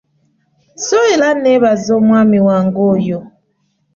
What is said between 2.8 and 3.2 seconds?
oyo.